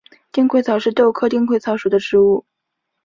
[0.31, 2.43] 丁癸草是豆科丁癸草属的植物。